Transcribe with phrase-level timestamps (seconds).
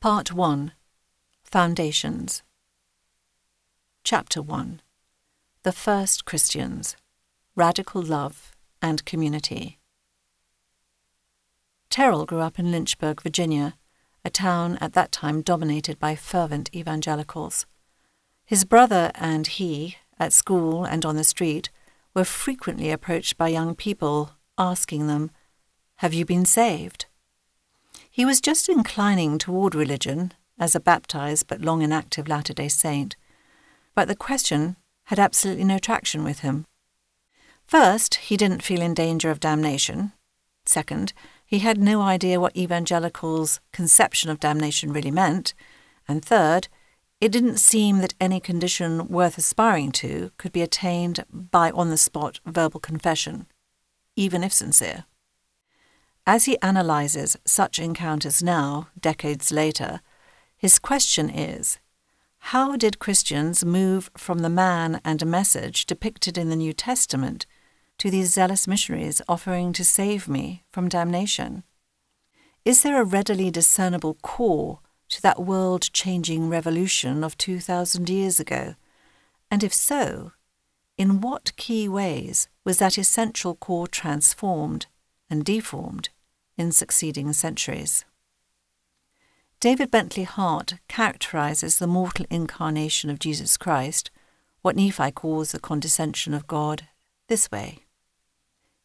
[0.00, 0.70] Part 1
[1.42, 2.44] Foundations
[4.04, 4.80] Chapter 1
[5.64, 6.94] The First Christians
[7.56, 9.80] Radical Love and Community.
[11.90, 13.74] Terryl grew up in Lynchburg, Virginia,
[14.24, 17.66] a town at that time dominated by fervent evangelicals.
[18.46, 21.70] His brother and he, at school and on the street,
[22.14, 25.32] were frequently approached by young people asking them,
[25.96, 27.06] Have you been saved?
[28.18, 33.14] He was just inclining toward religion as a baptized but long inactive Latter day Saint,
[33.94, 34.74] but the question
[35.04, 36.64] had absolutely no traction with him.
[37.64, 40.10] First, he didn't feel in danger of damnation.
[40.66, 41.12] Second,
[41.46, 45.54] he had no idea what evangelicals' conception of damnation really meant.
[46.08, 46.66] And third,
[47.20, 51.96] it didn't seem that any condition worth aspiring to could be attained by on the
[51.96, 53.46] spot verbal confession,
[54.16, 55.04] even if sincere.
[56.30, 60.02] As he analyzes such encounters now, decades later,
[60.58, 61.78] his question is
[62.52, 67.46] How did Christians move from the man and message depicted in the New Testament
[67.96, 71.62] to these zealous missionaries offering to save me from damnation?
[72.62, 78.74] Is there a readily discernible core to that world changing revolution of 2,000 years ago?
[79.50, 80.32] And if so,
[80.98, 84.88] in what key ways was that essential core transformed
[85.30, 86.10] and deformed
[86.58, 88.04] in succeeding centuries.
[89.60, 94.10] David Bentley Hart characterizes the mortal incarnation of Jesus Christ,
[94.62, 96.88] what Nephi calls the condescension of God,
[97.28, 97.80] this way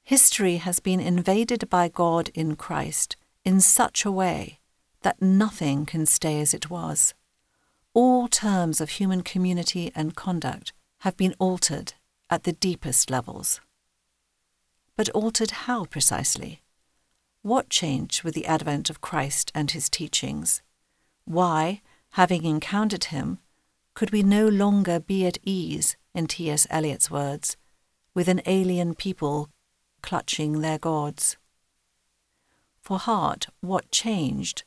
[0.03, 4.59] History has been invaded by God in Christ in such a way
[5.03, 7.13] that nothing can stay as it was.
[7.93, 11.93] All terms of human community and conduct have been altered
[12.29, 13.61] at the deepest levels.
[14.97, 16.62] But altered how precisely?
[17.43, 20.61] What changed with the advent of Christ and his teachings?
[21.25, 23.39] Why, having encountered him,
[23.95, 26.65] could we no longer be at ease, in T.S.
[26.69, 27.57] Eliot's words,
[28.13, 29.49] with an alien people
[30.01, 31.35] clutching their gods?
[32.81, 34.63] For Hart, what changed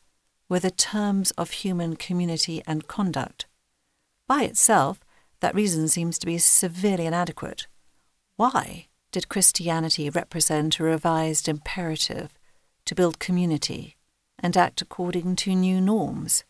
[0.50, 3.46] were the terms of human community and conduct.
[4.28, 5.00] By itself,
[5.40, 7.68] that reason seems to be severely inadequate.
[8.36, 12.35] Why did Christianity represent a revised imperative
[12.86, 13.96] to build community
[14.38, 16.44] and act according to new norms.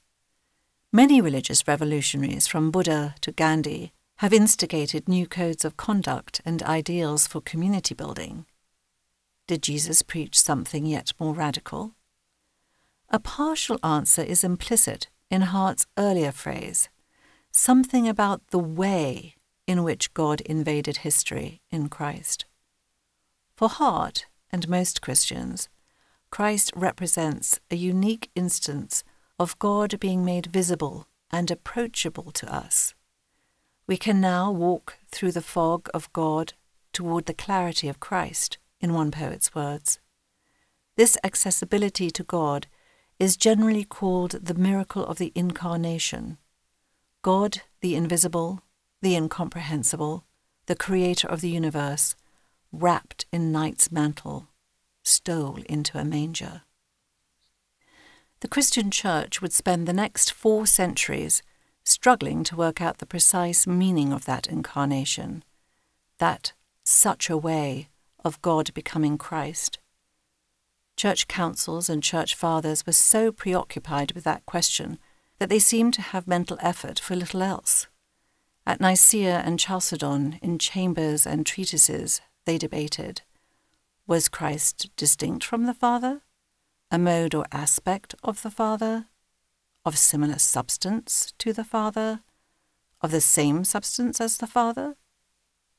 [0.93, 7.27] Many religious revolutionaries, from Buddha to Gandhi, have instigated new codes of conduct and ideals
[7.27, 8.47] for community building.
[9.47, 11.95] Did Jesus preach something yet more radical?
[13.11, 16.89] A partial answer is implicit in Hart's earlier phrase
[17.53, 19.35] something about the way
[19.67, 22.45] in which God invaded history in Christ.
[23.57, 25.71] For Hart and most Christians,
[26.37, 29.03] Christ represents a unique instance
[29.39, 32.95] of God being made visible and approachable to us.
[33.87, 36.53] We can now walk through the fog of God
[36.93, 39.99] toward the clarity of Christ, in one poet's words.
[40.99, 42.67] This accessibility to God
[43.19, 46.37] is generally called the miracle of the Incarnation.
[47.23, 48.61] God, the invisible,
[49.01, 50.27] the incomprehensible,
[50.67, 52.15] the creator of the universe,
[52.73, 54.49] wrapped in night's mantle,
[55.06, 56.62] stole into a manger.
[58.41, 61.43] The Christian Church would spend the next four centuries
[61.84, 65.45] struggling to work out the precise meaning of that incarnation,
[66.19, 66.53] that
[66.84, 67.89] such a way
[68.25, 69.78] of God becoming Christ.
[70.97, 74.99] Church councils and church fathers were so preoccupied with that question
[75.39, 77.87] that they seemed to have mental effort for little else.
[78.66, 83.22] At Nicaea and Chalcedon, in chambers and treatises, they debated
[84.06, 86.22] was Christ distinct from the Father?
[86.93, 89.06] A mode or aspect of the Father?
[89.84, 92.21] Of similar substance to the Father?
[93.00, 94.97] Of the same substance as the Father?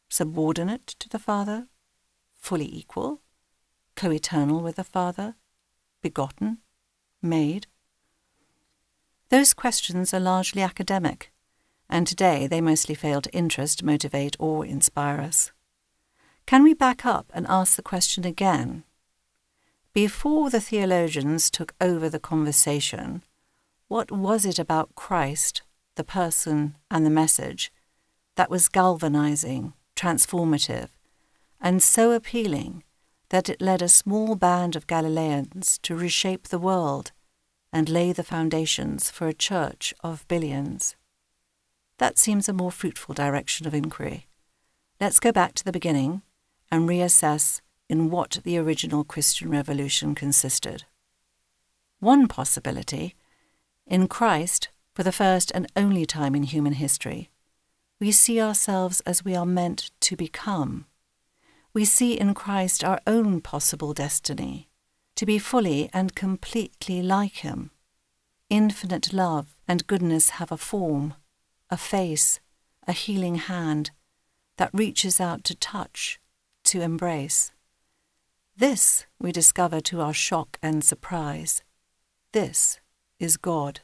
[0.09, 1.67] Subordinate to the Father?
[2.35, 3.21] Fully equal?
[3.95, 5.35] Co eternal with the Father?
[6.01, 6.57] Begotten?
[7.21, 7.67] Made?
[9.29, 11.31] Those questions are largely academic,
[11.89, 15.51] and today they mostly fail to interest, motivate, or inspire us.
[16.47, 18.85] Can we back up and ask the question again?
[19.93, 23.21] Before the theologians took over the conversation,
[23.89, 25.61] what was it about Christ,
[25.95, 27.69] the person and the message,
[28.37, 30.87] that was galvanizing, transformative,
[31.59, 32.85] and so appealing
[33.27, 37.11] that it led a small band of Galileans to reshape the world
[37.73, 40.95] and lay the foundations for a church of billions?
[41.97, 44.27] That seems a more fruitful direction of inquiry.
[45.01, 46.21] Let's go back to the beginning
[46.71, 50.85] and reassess in what the original Christian revolution consisted.
[51.99, 53.15] One possibility
[53.85, 57.29] In Christ, for the first and only time in human history,
[57.99, 60.85] we see ourselves as we are meant to become.
[61.73, 64.67] We see in Christ our own possible destiny,
[65.15, 67.71] to be fully and completely like Him.
[68.49, 71.15] Infinite love and goodness have a form,
[71.69, 72.39] a face,
[72.87, 73.91] a healing hand
[74.57, 76.19] that reaches out to touch,
[76.67, 77.51] to embrace.
[78.55, 81.63] This we discover to our shock and surprise.
[82.31, 82.79] This
[83.19, 83.81] is God.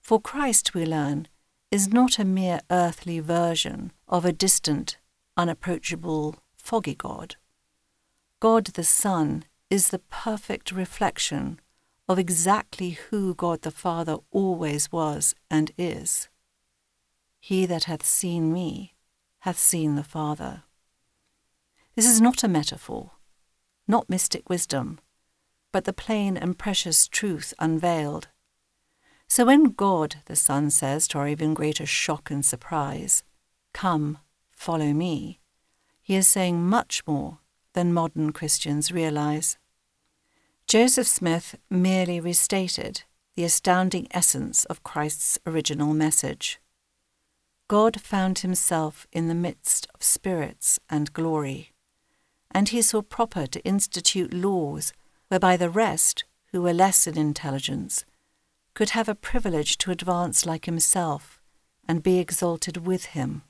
[0.00, 1.28] For Christ, we learn,
[1.70, 4.98] is not a mere earthly version of a distant,
[5.36, 7.36] unapproachable, foggy God.
[8.40, 11.60] God the Son is the perfect reflection
[12.08, 16.28] of exactly who God the Father always was and is.
[17.40, 18.94] He that hath seen me
[19.40, 20.62] hath seen the Father.
[21.94, 23.12] This is not a metaphor,
[23.86, 24.98] not mystic wisdom,
[25.72, 28.28] but the plain and precious truth unveiled.
[29.28, 33.24] So when God, the Son, says to our even greater shock and surprise,
[33.74, 34.18] Come,
[34.50, 35.40] follow me,
[36.02, 37.38] he is saying much more
[37.74, 39.58] than modern Christians realize.
[40.66, 43.02] Joseph Smith merely restated
[43.36, 46.60] the astounding essence of Christ's original message.
[47.68, 51.71] God found himself in the midst of spirits and glory,
[52.52, 54.92] and he saw proper to institute laws
[55.28, 58.04] whereby the rest, who were less in intelligence,
[58.74, 61.40] could have a privilege to advance like himself
[61.88, 63.42] and be exalted with him.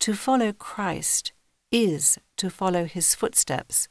[0.00, 1.32] To follow Christ
[1.70, 3.88] is to follow his footsteps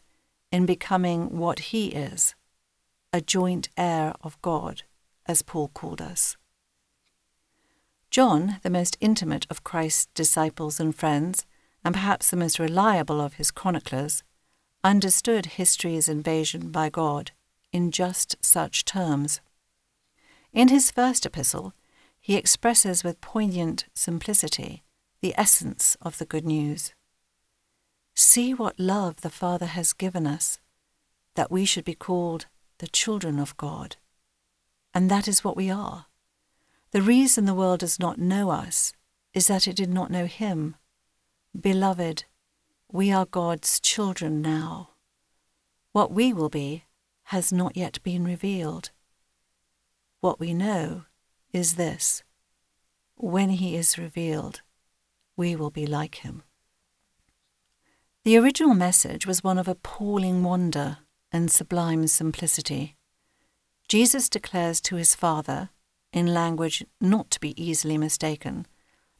[0.52, 2.36] in becoming what he is,
[3.12, 4.84] a joint heir of God,
[5.26, 6.38] as Paul called us.
[8.12, 11.46] John, the most intimate of Christ's disciples and friends,
[11.84, 14.24] and perhaps the most reliable of his chroniclers,
[14.84, 17.32] understood history's invasion by God
[17.72, 19.42] in just such terms.
[20.52, 21.74] In his first epistle,
[22.20, 24.84] he expresses with poignant simplicity
[25.22, 26.94] the essence of the good news.
[28.16, 30.60] See what love the Father has given us,
[31.36, 32.46] that we should be called
[32.78, 33.96] the children of God.
[34.94, 36.06] And that is what we are.
[36.92, 38.94] The reason the world does not know us
[39.34, 40.76] is that it did not know Him.
[41.60, 42.26] Beloved,
[42.92, 44.90] we are God's children now.
[45.92, 46.86] What we will be
[47.26, 48.90] has not yet been revealed.
[50.20, 51.04] What we know
[51.52, 52.24] is this
[53.16, 54.62] when He is revealed,
[55.38, 56.42] we will be like Him.
[58.24, 60.98] The original message was one of appalling wonder
[61.32, 62.96] and sublime simplicity.
[63.88, 65.70] Jesus declares to his Father,
[66.12, 68.66] in language not to be easily mistaken,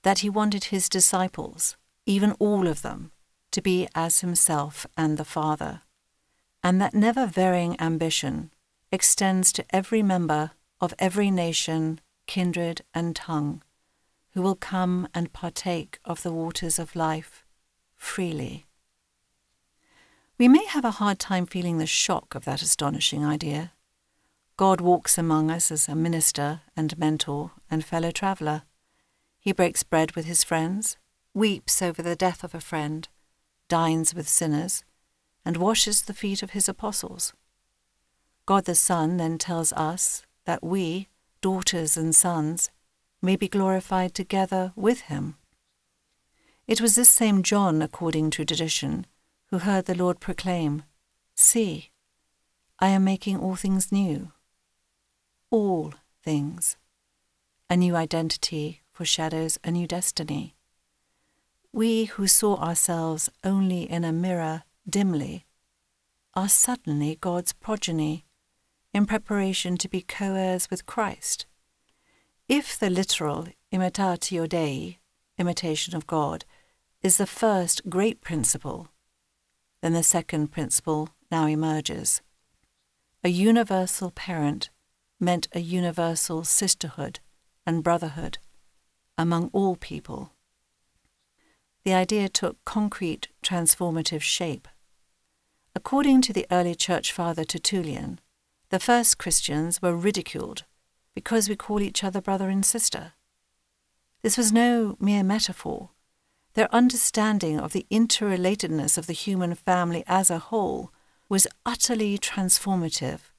[0.04, 3.12] that he wanted his disciples, even all of them,
[3.52, 5.82] to be as himself and the Father,
[6.64, 8.52] and that never varying ambition
[8.92, 13.62] extends to every member of every nation, kindred, and tongue,
[14.34, 17.46] who will come and partake of the waters of life
[17.96, 18.66] freely.
[20.38, 23.72] We may have a hard time feeling the shock of that astonishing idea.
[24.58, 28.64] God walks among us as a minister and mentor and fellow traveller.
[29.40, 30.98] He breaks bread with his friends,
[31.34, 33.08] weeps over the death of a friend,
[33.68, 34.84] dines with sinners,
[35.46, 37.34] and washes the feet of his apostles.
[38.46, 41.08] God the Son then tells us that we,
[41.42, 42.70] daughters and sons,
[43.22, 45.36] may be glorified together with him.
[46.68, 49.06] It was this same John, according to tradition,
[49.48, 50.84] who heard the Lord proclaim,
[51.36, 51.92] See,
[52.80, 54.32] I am making all things new.
[55.50, 56.78] All things.
[57.70, 60.56] A new identity foreshadows a new destiny.
[61.74, 65.46] We who saw ourselves only in a mirror dimly
[66.34, 68.26] are suddenly God's progeny,
[68.94, 71.48] in preparation to be co heirs with Christ.
[72.48, 75.00] If the literal imitatio Dei,
[75.38, 76.46] imitation of God,
[77.02, 78.90] is the first great principle
[79.84, 82.22] then the second principle now emerges.
[83.22, 84.70] A universal parent
[85.20, 87.20] meant a universal sisterhood
[87.66, 88.38] and brotherhood
[89.18, 90.32] among all people.
[91.84, 94.68] The idea took concrete transformative shape.
[95.76, 98.20] According to the early church father Tertullian,
[98.70, 100.64] the first Christians were ridiculed
[101.14, 103.14] because we call each other brother and sister.
[104.22, 105.90] This was no mere metaphor.
[106.54, 110.92] Their understanding of the interrelatedness of the human family as a whole
[111.28, 113.32] was utterly transformative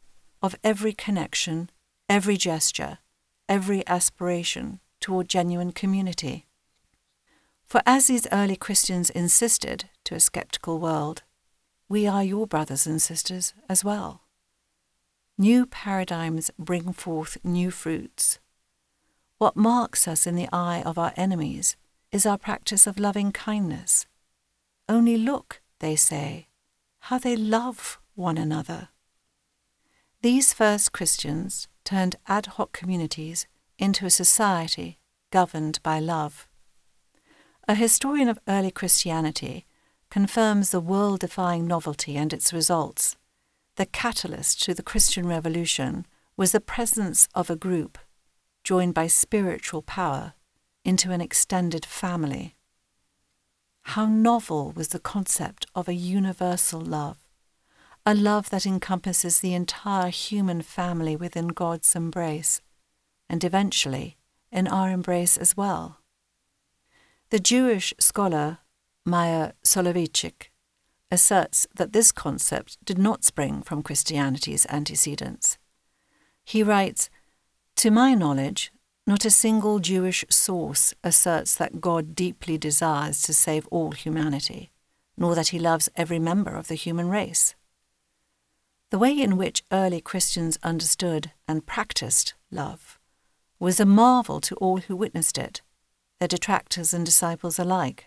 [0.42, 1.70] of every connection,
[2.08, 2.98] every gesture,
[3.48, 6.46] every aspiration toward genuine community.
[7.64, 11.22] For as these early Christians insisted to a skeptical world,
[11.88, 14.22] we are your brothers and sisters as well.
[15.36, 18.38] new paradigms bring forth new fruits.
[19.38, 21.76] What marks us in the eye of our enemies
[22.12, 24.06] is our practice of loving kindness.
[24.88, 26.48] Only look, they say,
[27.00, 28.88] how they love one another.
[30.22, 33.46] These first Christians turned ad hoc communities
[33.78, 34.98] into a society
[35.30, 36.46] governed by love.
[37.66, 39.64] A historian of early Christianity
[40.10, 43.16] confirms the world defying novelty and its results.
[43.76, 46.04] The catalyst to the Christian Revolution
[46.36, 47.96] was the presence of a group,
[48.64, 50.34] joined by spiritual power,
[50.84, 52.54] into an extended family.
[53.84, 57.16] How novel was the concept of a universal love,
[58.04, 62.60] a love that encompasses the entire human family within God's embrace,
[63.26, 64.18] and eventually
[64.52, 66.03] in our embrace as well.
[67.34, 68.58] The Jewish scholar
[69.04, 70.52] Meir Soloveichik
[71.10, 75.58] asserts that this concept did not spring from Christianity's antecedents.
[76.44, 77.10] He writes,
[77.74, 78.70] To my knowledge,
[79.04, 84.70] not a single Jewish source asserts that God deeply desires to save all humanity,
[85.16, 87.56] nor that he loves every member of the human race.
[88.92, 93.00] The way in which early Christians understood and practiced love
[93.58, 95.62] was a marvel to all who witnessed it,
[96.24, 98.06] their detractors and disciples alike.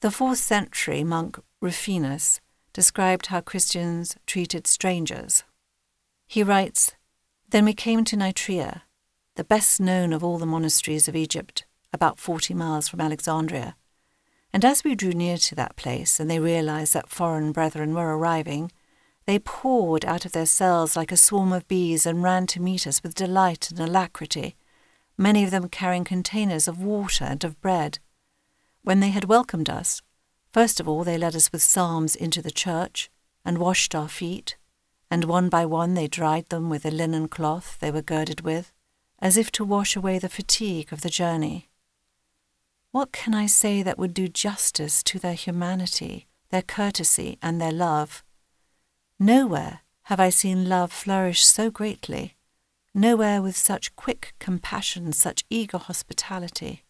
[0.00, 2.40] The fourth century monk Rufinus
[2.72, 5.44] described how Christians treated strangers.
[6.26, 6.94] He writes
[7.50, 8.80] Then we came to Nitria,
[9.36, 13.76] the best known of all the monasteries of Egypt, about forty miles from Alexandria.
[14.50, 18.16] And as we drew near to that place, and they realized that foreign brethren were
[18.16, 18.72] arriving,
[19.26, 22.86] they poured out of their cells like a swarm of bees and ran to meet
[22.86, 24.56] us with delight and alacrity,
[25.20, 27.98] many of them carrying containers of water and of bread.
[28.82, 30.00] When they had welcomed us,
[30.50, 33.10] first of all they led us with psalms into the church
[33.44, 34.56] and washed our feet,
[35.10, 38.72] and one by one they dried them with the linen cloth they were girded with,
[39.18, 41.68] as if to wash away the fatigue of the journey.
[42.90, 47.72] What can I say that would do justice to their humanity, their courtesy, and their
[47.72, 48.24] love?
[49.18, 52.36] Nowhere have I seen love flourish so greatly,
[52.94, 56.84] nowhere with such quick compassion, such eager hospitality.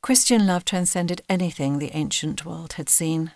[0.00, 3.32] Christian love transcended anything the ancient world had seen.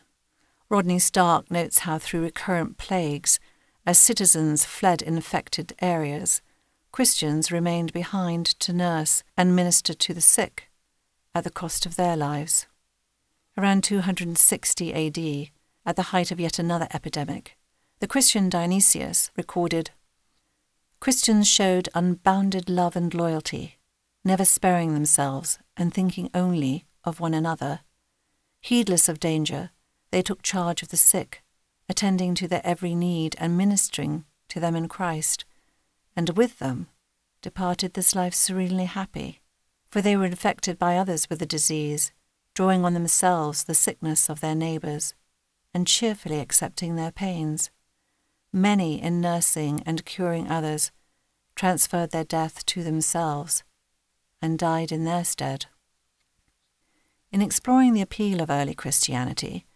[0.69, 3.39] Rodney Stark notes how through recurrent plagues,
[3.87, 6.43] as citizens fled infected areas,
[6.91, 10.69] Christians remained behind to nurse and minister to the sick
[11.35, 12.67] at the cost of their lives.
[13.57, 15.51] Around 260 AD,
[15.85, 17.57] at the height of yet another epidemic,
[18.01, 19.91] the Christian Dionysius recorded
[21.01, 23.79] Christians showed unbounded love and loyalty,
[24.25, 27.81] never sparing themselves and thinking only of one another.
[28.61, 29.71] Heedless of danger,
[30.11, 31.43] they took charge of the sick,
[31.89, 35.45] attending to their every need and ministering to them in Christ,
[36.17, 36.89] and with them
[37.43, 39.41] departed this life serenely happy,
[39.89, 42.11] for they were infected by others with the disease,
[42.55, 45.15] drawing on themselves the sickness of their neighbours
[45.73, 47.71] and cheerfully accepting their pains.
[48.57, 50.91] Many, in nursing and curing others,
[51.57, 53.63] transferred their death to themselves
[54.41, 55.67] and died in their stead.
[57.31, 59.67] In exploring the appeal of early Christianity,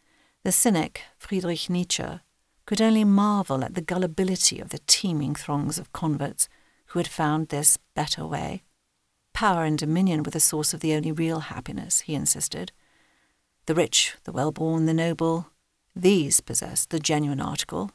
[0.45, 2.21] the cynic Friedrich Nietzsche
[2.65, 6.49] could only marvel at the gullibility of the teeming throngs of converts
[6.87, 8.63] who had found this better way.
[9.35, 12.73] Power and dominion were the source of the only real happiness, he insisted.
[13.67, 15.49] The rich, the well born, the noble,
[15.95, 17.91] these possessed the genuine article,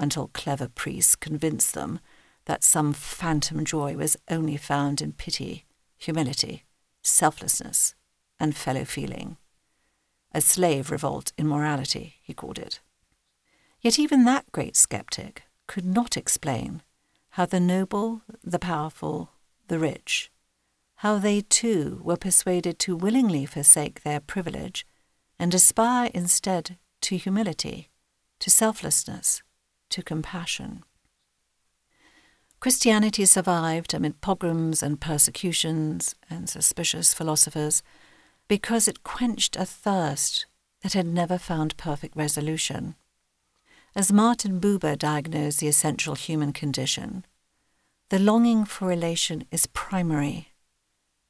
[0.00, 2.00] until clever priests convinced them
[2.46, 5.66] that some phantom joy was only found in pity,
[5.98, 6.64] humility,
[7.02, 7.94] selflessness,
[8.40, 9.36] and fellow feeling.
[10.32, 12.80] A slave revolt in morality, he called it.
[13.80, 16.82] Yet even that great sceptic could not explain
[17.30, 19.30] how the noble, the powerful,
[19.68, 20.30] the rich,
[20.96, 24.86] how they too were persuaded to willingly forsake their privilege
[25.38, 27.88] and aspire instead to humility,
[28.38, 29.42] to selflessness,
[29.90, 30.82] to compassion.
[32.60, 37.82] Christianity survived amid pogroms and persecutions and suspicious philosophers
[38.48, 40.46] because it quenched a thirst
[40.82, 42.96] that had never found perfect resolution.
[43.94, 47.24] As Martin Buber diagnosed the essential human condition,
[48.10, 50.48] the longing for relation is primary,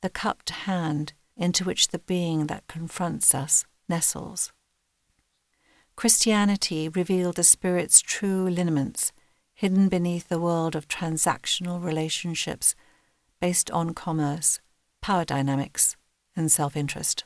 [0.03, 4.53] the cupped hand into which the being that confronts us nestles.
[6.01, 9.13] Christianity revealed the Spirit's true lineaments
[9.53, 12.75] hidden beneath the world of transactional relationships
[13.39, 14.61] based on commerce,
[15.03, 15.99] power dynamics,
[16.35, 17.25] and self interest.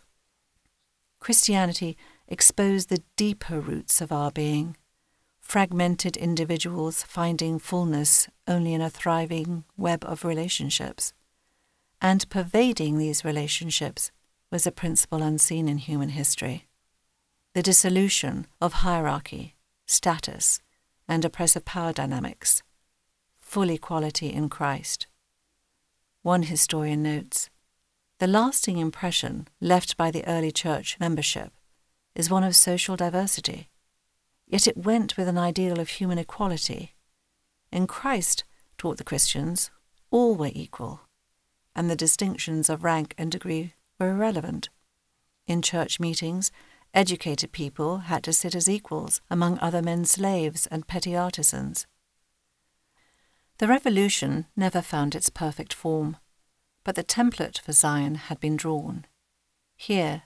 [1.21, 4.77] Christianity exposed the deeper roots of our being,
[5.41, 11.13] fragmented individuals finding fullness only in a thriving web of relationships.
[12.03, 14.11] And pervading these relationships
[14.51, 16.67] was a principle unseen in human history
[17.55, 19.55] the dissolution of hierarchy,
[19.87, 20.61] status,
[21.09, 22.63] and oppressive power dynamics,
[23.39, 25.07] full equality in Christ.
[26.23, 27.51] One historian notes
[28.19, 31.53] The lasting impression left by the early church membership
[32.15, 33.69] is one of social diversity
[34.47, 36.95] Yet it went with an ideal of human equality.
[37.73, 38.45] In Christ,
[38.79, 39.71] taught the Christians,
[40.11, 41.01] all were equal,
[41.75, 44.69] and the distinctions of rank and degree were irrelevant.
[45.47, 46.53] In church meetings,
[46.95, 51.87] educated people had to sit as equals among other men's slaves and petty artisans.
[53.59, 56.17] The revolution never found its perfect form,
[56.85, 59.07] but the template for Zion had been drawn.
[59.77, 60.23] Here,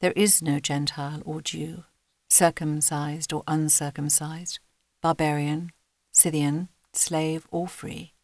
[0.00, 1.84] there is no Gentile or Jew
[2.28, 4.58] circumcised or uncircumcised,
[5.00, 5.70] barbarian,
[6.12, 8.14] Scythian, slave or free.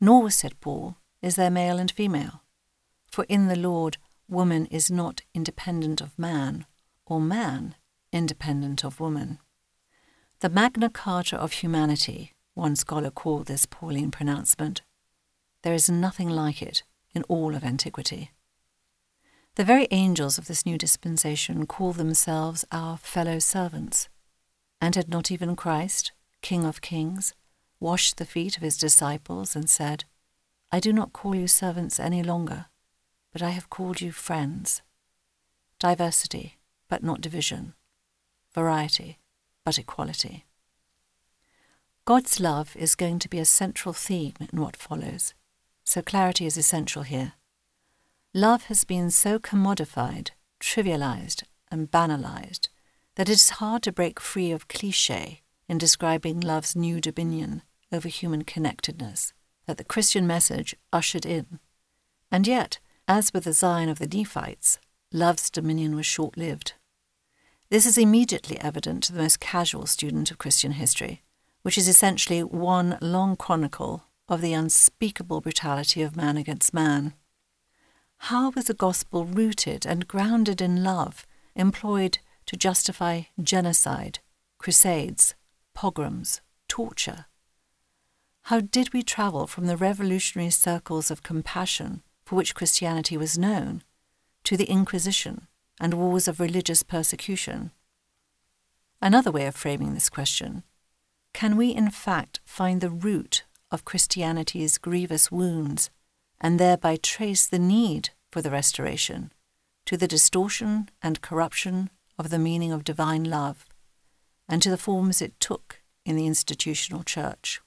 [0.00, 2.42] Nor, said Paul, is there male and female.
[3.10, 6.66] For in the Lord, woman is not independent of man,
[7.06, 7.74] or man
[8.12, 9.38] independent of woman.
[10.40, 14.82] The Magna Carta of humanity, one scholar called this Pauline pronouncement.
[15.62, 16.82] There is nothing like it
[17.14, 18.30] in all of antiquity.
[19.54, 24.08] The very angels of this new dispensation call themselves our fellow servants.
[24.80, 27.34] And had not even Christ, King of kings,
[27.78, 30.04] washed the feet of his disciples and said,
[30.72, 32.66] I do not call you servants any longer,
[33.32, 34.82] but I have called you friends.
[35.78, 36.58] Diversity,
[36.92, 37.72] but not division.
[38.54, 39.18] Variety,
[39.64, 40.44] but equality.
[42.04, 45.32] God's love is going to be a central theme in what follows,
[45.84, 47.32] so clarity is essential here
[48.34, 52.68] love has been so commodified, trivialized, and banalized
[53.14, 58.08] that it is hard to break free of cliche in describing love's new dominion over
[58.08, 59.32] human connectedness
[59.66, 61.58] that the Christian message ushered in.
[62.30, 64.78] And yet, as with the Zion of the Nephites,
[65.10, 66.74] love's dominion was short lived.
[67.72, 71.22] This is immediately evident to the most casual student of Christian history,
[71.62, 77.14] which is essentially one long chronicle of the unspeakable brutality of man against man.
[78.28, 81.24] How was the gospel rooted and grounded in love,
[81.56, 84.18] employed to justify genocide,
[84.58, 85.34] crusades,
[85.72, 87.24] pogroms, torture?
[88.42, 93.82] How did we travel from the revolutionary circles of compassion for which Christianity was known
[94.44, 95.46] to the Inquisition
[95.82, 97.72] and wars of religious persecution?
[99.02, 100.62] Another way of framing this question
[101.34, 105.90] can we in fact find the root of Christianity's grievous wounds
[106.40, 109.32] and thereby trace the need for the restoration
[109.86, 113.66] to the distortion and corruption of the meaning of divine love
[114.48, 117.60] and to the forms it took in the institutional church.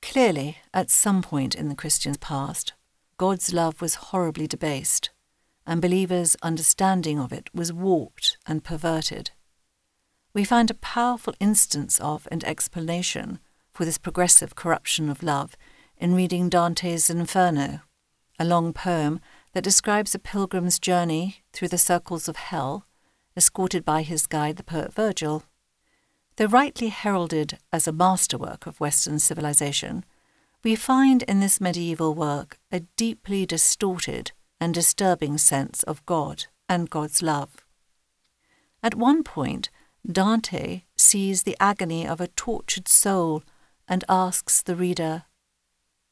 [0.00, 2.74] Clearly, at some point in the Christian past,
[3.16, 5.10] God's love was horribly debased,
[5.66, 9.32] and believers' understanding of it was warped and perverted.
[10.32, 13.40] We find a powerful instance of and explanation
[13.72, 15.56] for this progressive corruption of love
[15.98, 17.80] in reading Dante's Inferno,
[18.38, 19.20] a long poem
[19.54, 22.86] that describes a pilgrim's journey through the circles of hell,
[23.36, 25.44] escorted by his guide, the poet Virgil.
[26.36, 30.04] Though rightly heralded as a masterwork of Western civilization,
[30.62, 36.90] we find in this medieval work a deeply distorted and disturbing sense of God and
[36.90, 37.64] God's love.
[38.82, 39.70] At one point,
[40.10, 43.42] Dante sees the agony of a tortured soul
[43.88, 45.24] and asks the reader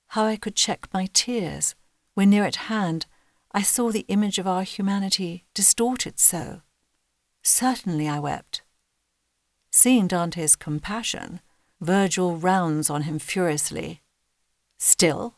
[0.08, 1.74] how I could check my tears
[2.14, 3.06] when near at hand
[3.52, 6.62] I saw the image of our humanity distorted so.
[7.44, 8.62] Certainly I wept.
[9.70, 11.40] Seeing Dante's compassion,
[11.80, 14.02] Virgil rounds on him furiously.
[14.78, 15.36] Still?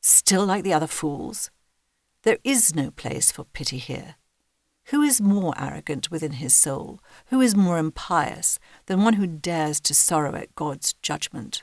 [0.00, 1.51] Still like the other fools?
[2.22, 4.14] There is no place for pity here.
[4.86, 7.00] Who is more arrogant within his soul?
[7.26, 11.62] Who is more impious than one who dares to sorrow at God's judgment?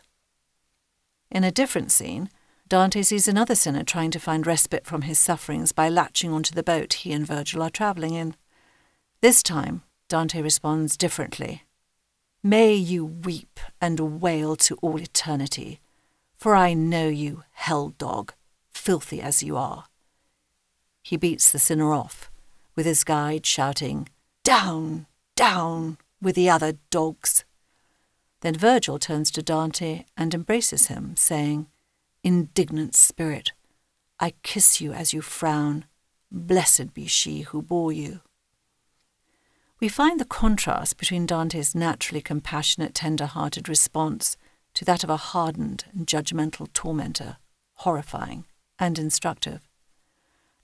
[1.32, 2.30] In a different scene,
[2.67, 6.63] Dante sees another sinner trying to find respite from his sufferings by latching onto the
[6.63, 8.36] boat he and Virgil are travelling in.
[9.22, 11.63] This time, Dante responds differently.
[12.43, 15.80] May you weep and wail to all eternity,
[16.38, 18.34] for I know you, hell dog,
[18.72, 19.88] filthy as you are.
[21.10, 22.30] He beats the sinner off,
[22.76, 24.10] with his guide shouting,
[24.43, 27.45] Down, down, with the other dogs.
[28.41, 31.65] Then Virgil turns to Dante and embraces him, saying,
[32.24, 33.54] indignant spirit,
[34.19, 35.86] I kiss you as you frown.
[36.32, 38.19] Blessed be she who bore you.
[39.80, 44.38] We find the contrast between Dante's naturally compassionate, tender hearted response
[44.76, 47.38] to that of a hardened and judgmental tormentor
[47.78, 48.45] horrifying
[48.78, 49.69] and instructive.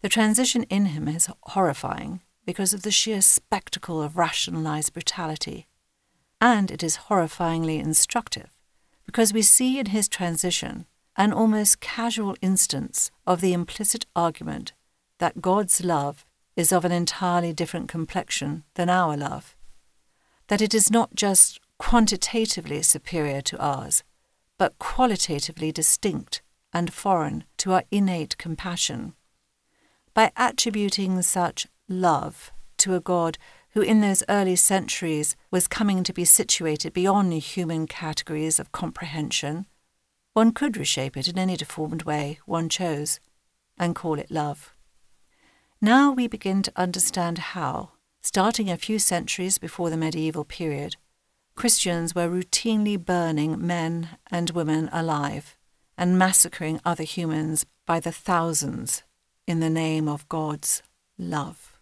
[0.05, 5.65] The transition in him is horrifying because of the sheer spectacle of rationalized brutality,
[6.39, 8.51] and it is horrifyingly instructive
[9.07, 14.73] because we see in his transition an almost casual instance of the implicit argument
[15.17, 16.23] that God's love
[16.55, 19.55] is of an entirely different complexion than our love,
[20.49, 24.03] that it is not just quantitatively superior to ours,
[24.59, 29.15] but qualitatively distinct and foreign to our innate compassion.
[30.15, 33.37] By attributing such love to a God
[33.71, 39.65] who in those early centuries was coming to be situated beyond human categories of comprehension,
[40.31, 43.19] one could reshape it in any deformed way one chose
[43.77, 44.73] and call it love.
[45.81, 50.95] Now we begin to understand how, starting a few centuries before the medieval period,
[51.55, 55.57] Christians were routinely burning men and women alive
[55.97, 59.03] and massacring other humans by the thousands
[59.47, 60.81] in the name of God's
[61.17, 61.77] love.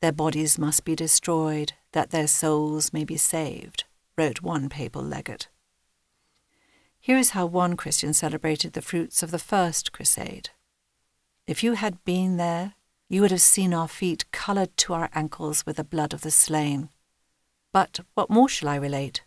[0.00, 3.84] Their bodies must be destroyed that their souls may be saved,
[4.16, 5.48] wrote one papal legate.
[7.00, 10.50] Here is how one Christian celebrated the fruits of the First Crusade.
[11.46, 12.74] If you had been there,
[13.10, 16.30] you would have seen our feet coloured to our ankles with the blood of the
[16.30, 16.88] slain.
[17.72, 19.22] But what more shall I relate?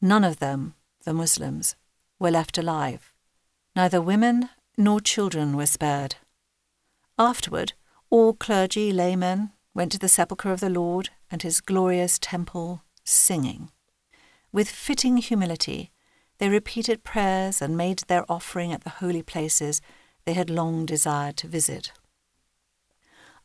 [0.00, 1.76] None of them, the Muslims,
[2.18, 3.12] were left alive.
[3.76, 6.16] Neither women nor children were spared.
[7.18, 7.72] Afterward,
[8.10, 13.70] all clergy, laymen, went to the sepulchre of the Lord and his glorious temple, singing.
[14.52, 15.90] With fitting humility,
[16.38, 19.80] they repeated prayers and made their offering at the holy places
[20.24, 21.92] they had long desired to visit.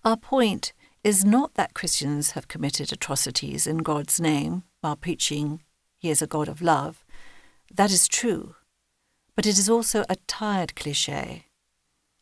[0.06, 5.62] Our point is not that Christians have committed atrocities in God's name while preaching
[5.98, 7.04] He is a God of love.
[7.74, 8.56] That is true,
[9.36, 11.46] but it is also a tired cliche.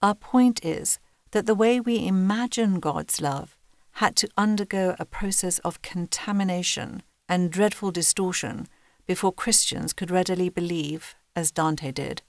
[0.01, 0.99] Our point is
[1.31, 3.57] that the way we imagine God's love
[3.93, 8.67] had to undergo a process of contamination and dreadful distortion
[9.05, 12.21] before Christians could readily believe, as Dante did,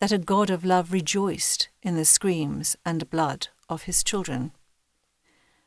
[0.00, 4.52] that a God of love rejoiced in the screams and blood of his children.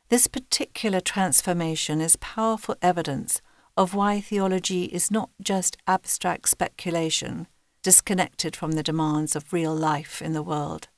[0.08, 3.40] This particular transformation is powerful evidence
[3.76, 7.46] of why theology is not just abstract speculation,
[7.82, 10.88] disconnected from the demands of real life in the world.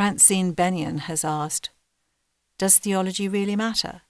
[0.00, 1.68] Francine Bennion has asked
[2.56, 4.00] Does theology really matter?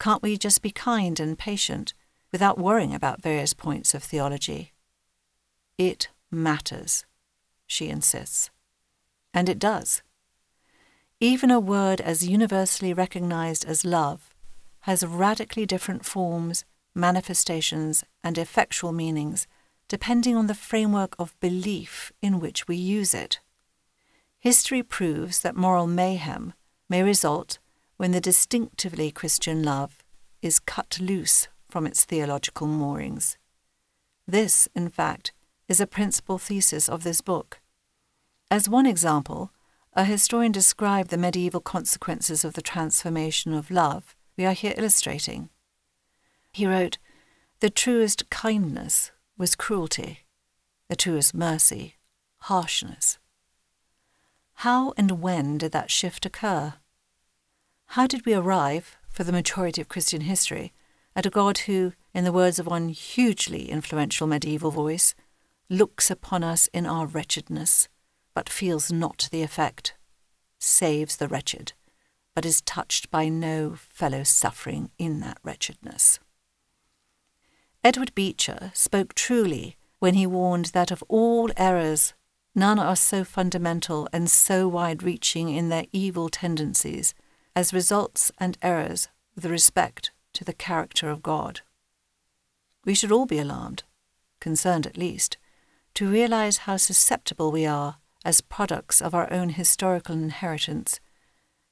[0.00, 1.94] Can't we just be kind and patient
[2.32, 4.72] without worrying about various points of theology?
[5.78, 7.06] It matters,
[7.64, 8.50] she insists.
[9.32, 10.02] And it does.
[11.20, 14.34] Even a word as universally recognized as love
[14.80, 19.46] has radically different forms, manifestations, and effectual meanings
[19.86, 23.38] depending on the framework of belief in which we use it.
[24.44, 26.52] History proves that moral mayhem
[26.90, 27.58] may result
[27.96, 30.04] when the distinctively Christian love
[30.42, 33.38] is cut loose from its theological moorings.
[34.26, 35.32] This, in fact,
[35.66, 37.62] is a principal thesis of this book.
[38.50, 39.50] As one example,
[39.94, 45.48] a historian described the medieval consequences of the transformation of love we are here illustrating.
[46.52, 46.98] He wrote,
[47.60, 50.26] The truest kindness was cruelty,
[50.90, 51.94] the truest mercy,
[52.40, 53.18] harshness.
[54.58, 56.74] How and when did that shift occur?
[57.88, 60.72] How did we arrive, for the majority of Christian history,
[61.14, 65.14] at a God who, in the words of one hugely influential medieval voice,
[65.68, 67.88] looks upon us in our wretchedness
[68.34, 69.94] but feels not the effect,
[70.58, 71.72] saves the wretched,
[72.34, 76.18] but is touched by no fellow suffering in that wretchedness.
[77.82, 82.12] Edward Beecher spoke truly when he warned that of all errors,
[82.54, 87.14] none are so fundamental and so wide reaching in their evil tendencies
[87.56, 91.60] as results and errors with respect to the character of God.
[92.84, 93.84] We should all be alarmed,
[94.40, 95.36] concerned at least,
[95.94, 100.98] to realize how susceptible we are as products of our own historical inheritance,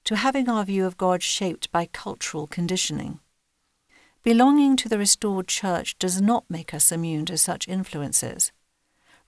[0.04, 3.20] to having our view of God shaped by cultural conditioning.
[4.22, 8.52] Belonging to the restored church does not make us immune to such influences.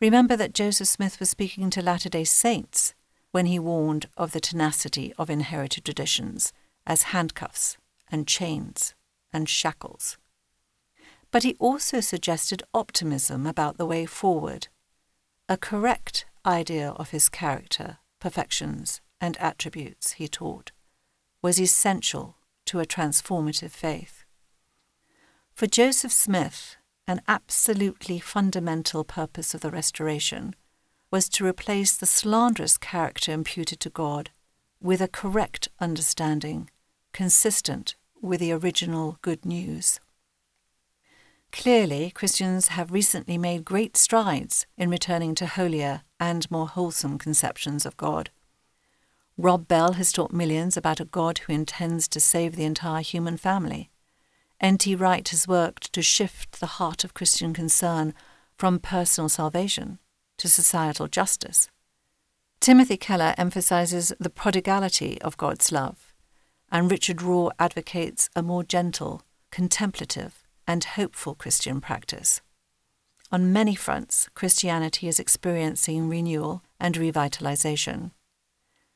[0.05, 2.93] Remember that Joseph Smith was speaking to Latter day Saints
[3.31, 6.53] when he warned of the tenacity of inherited traditions
[6.87, 7.79] as handcuffs
[8.13, 8.95] and chains
[9.33, 10.19] and shackles.
[11.31, 14.69] But he also suggested optimism about the way forward,
[15.49, 20.71] a correct idea of his character, perfections, and attributes, he taught,
[21.41, 22.37] was essential
[22.67, 24.27] to a transformative faith.
[25.55, 30.55] For Joseph Smith, an absolutely fundamental purpose of the Restoration
[31.11, 34.31] was to replace the slanderous character imputed to God
[34.81, 36.69] with a correct understanding
[37.13, 40.01] consistent with the original good news.
[41.53, 47.87] Clearly, Christians have recently made great strides in returning to holier and more wholesome conceptions
[47.87, 48.31] of God.
[49.37, 53.37] Rob Bell has taught millions about a God who intends to save the entire human
[53.37, 53.91] family.
[54.65, 54.95] N.T.
[54.95, 58.15] Wright has worked to shift the heart of Christian concern
[58.57, 59.99] from personal salvation
[60.39, 61.69] to societal justice.
[62.61, 66.15] Timothy Keller emphasizes the prodigality of God's love,
[66.73, 72.41] and Richard Rohr advocates a more gentle, contemplative, and hopeful Christian practice.
[73.31, 78.13] On many fronts, Christianity is experiencing renewal and revitalization.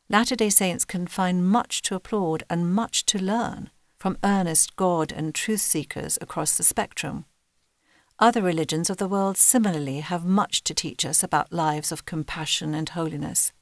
[0.08, 5.12] Latter day Saints can find much to applaud and much to learn from earnest God
[5.12, 7.24] and truth seekers across the spectrum.
[8.18, 12.74] Other religions of the world similarly have much to teach us about lives of compassion
[12.74, 13.52] and holiness.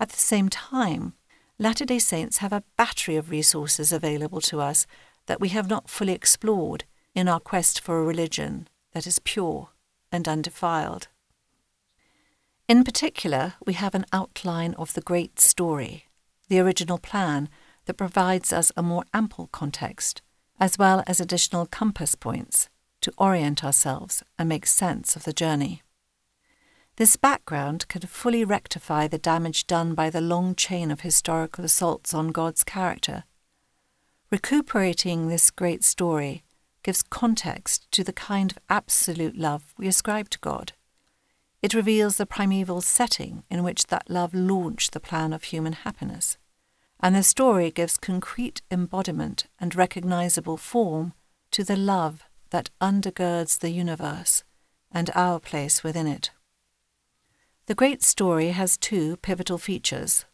[0.00, 1.14] At the same time,
[1.58, 4.86] Latter day Saints have a battery of resources available to us
[5.26, 6.84] that we have not fully explored
[7.14, 9.70] in our quest for a religion that is pure
[10.12, 11.08] and undefiled.
[12.68, 16.06] In particular, we have an outline of the great story,
[16.48, 17.48] the original plan
[17.88, 20.20] that provides us a more ample context,
[20.60, 22.68] as well as additional compass points
[23.00, 25.82] to orient ourselves and make sense of the journey.
[26.96, 32.12] This background can fully rectify the damage done by the long chain of historical assaults
[32.12, 33.24] on God's character.
[34.30, 36.44] Recuperating this great story
[36.82, 40.72] gives context to the kind of absolute love we ascribe to God.
[41.62, 46.36] It reveals the primeval setting in which that love launched the plan of human happiness
[47.00, 51.12] and the story gives concrete embodiment and recognizable form
[51.50, 54.42] to the love that undergirds the universe
[54.90, 56.30] and our place within it.
[57.66, 60.24] The great story has two pivotal features.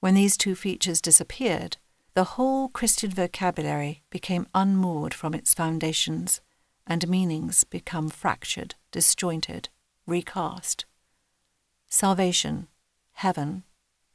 [0.00, 1.76] When these two features disappeared,
[2.14, 6.40] the whole Christian vocabulary became unmoored from its foundations,
[6.86, 9.68] and meanings become fractured, disjointed,
[10.06, 10.84] recast.
[11.88, 12.68] Salvation,
[13.12, 13.64] heaven,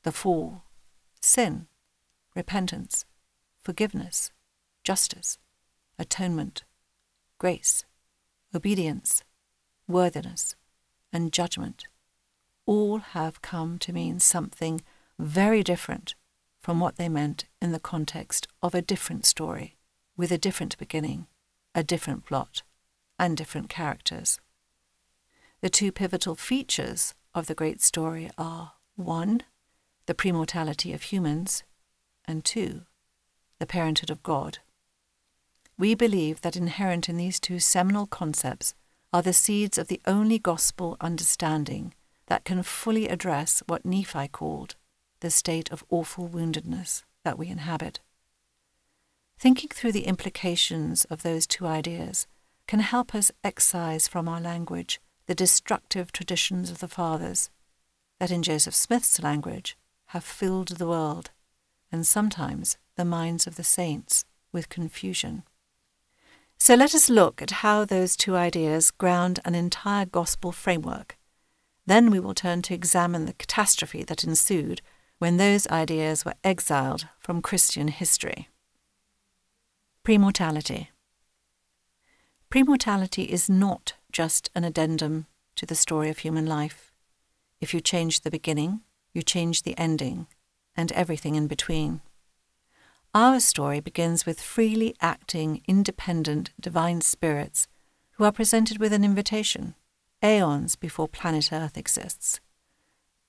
[0.03, 0.63] the fall,
[1.19, 1.67] sin,
[2.35, 3.05] repentance,
[3.61, 4.31] forgiveness,
[4.83, 5.37] justice,
[5.97, 6.63] atonement,
[7.37, 7.85] grace,
[8.53, 9.23] obedience,
[9.87, 10.55] worthiness,
[11.11, 11.85] and judgment
[12.69, 14.79] all have come to mean something
[15.17, 16.13] very different
[16.61, 19.75] from what they meant in the context of a different story,
[20.15, 21.25] with a different beginning,
[21.73, 22.61] a different plot,
[23.17, 24.39] and different characters.
[25.61, 29.41] The two pivotal features of the great story are 1.
[30.05, 31.63] The premortality of humans,
[32.29, 32.81] and 2.
[33.57, 34.59] The parenthood of God.
[35.77, 38.75] We believe that inherent in these two seminal concepts
[39.11, 41.95] are the seeds of the only gospel understanding
[42.27, 44.75] that can fully address what Nephi called
[45.21, 47.99] the state of awful woundedness that we inhabit.
[49.39, 52.27] Thinking through the implications of those two ideas
[52.67, 57.49] can help us excise from our language the destructive traditions of the fathers
[58.19, 59.75] that, in Joseph Smith's language,
[60.07, 61.31] have filled the world
[61.91, 65.43] and sometimes the minds of the saints with confusion.
[66.57, 71.17] So let us look at how those two ideas ground an entire gospel framework.
[71.85, 74.81] Then we will turn to examine the catastrophe that ensued
[75.17, 78.49] when those ideas were exiled from Christian history.
[80.05, 80.87] Premortality.
[82.51, 86.91] Premortality is not just an addendum to the story of human life.
[87.61, 88.81] If you change the beginning,
[89.13, 90.27] you change the ending
[90.79, 91.99] and everything in between.
[93.13, 97.67] Our story begins with freely acting, independent divine spirits
[98.11, 99.75] who are presented with an invitation,
[100.23, 102.39] aeons before planet Earth exists.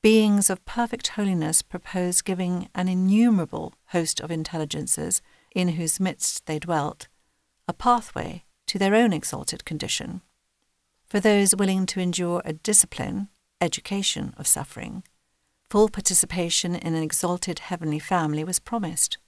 [0.01, 5.21] Beings of perfect holiness propose giving an innumerable host of intelligences
[5.53, 7.09] in whose midst they dwelt
[7.67, 10.21] a pathway to their own exalted condition.
[11.05, 13.29] For those willing to endure a discipline,
[13.61, 15.03] education of suffering,
[15.70, 19.18] full participation in an exalted heavenly family was promised.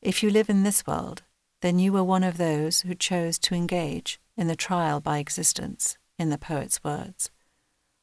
[0.00, 1.24] If you live in this world,
[1.60, 5.98] then you were one of those who chose to engage in the trial by existence,
[6.16, 7.30] in the poet's words,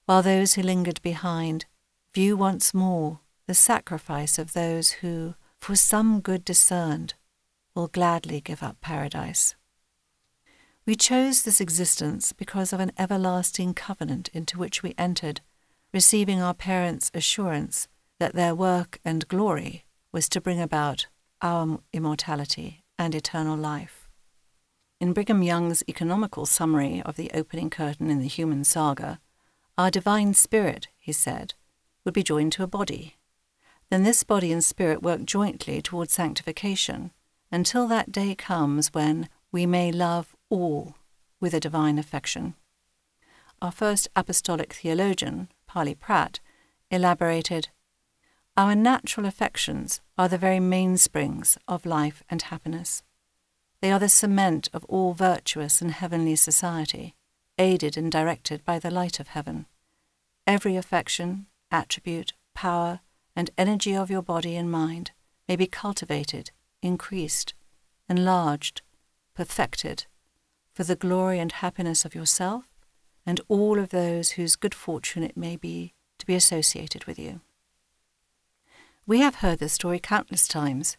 [0.06, 1.66] while those who lingered behind
[2.14, 7.14] view once more the sacrifice of those who, for some good discerned,
[7.74, 9.56] will gladly give up paradise.
[10.86, 15.40] We chose this existence because of an everlasting covenant into which we entered
[15.98, 17.88] receiving our parents' assurance
[18.20, 21.08] that their work and glory was to bring about
[21.42, 24.08] our immortality and eternal life.
[25.00, 29.20] in Brigham Young's economical summary of the opening curtain in the human saga,
[29.78, 31.54] our divine spirit, he said,
[32.04, 33.16] would be joined to a body.
[33.90, 37.12] Then this body and spirit work jointly towards sanctification
[37.52, 40.96] until that day comes when we may love all
[41.40, 42.56] with a divine affection.
[43.62, 46.40] Our first apostolic theologian, Parley Pratt,
[46.90, 47.70] elaborated
[48.56, 53.04] Our natural affections are the very mainsprings of life and happiness.
[53.82, 57.14] They are the cement of all virtuous and heavenly society,
[57.60, 59.68] aided and directed by the light of heaven.
[60.48, 63.02] Every affection, attribute, power,
[63.36, 65.12] and energy of your body and mind
[65.48, 66.52] may be cultivated,
[66.82, 67.54] increased,
[68.10, 68.82] enlarged,
[69.36, 70.06] perfected,
[70.74, 72.77] for the glory and happiness of yourself
[73.28, 77.42] and all of those whose good fortune it may be to be associated with you.
[79.06, 80.96] We have heard this story countless times,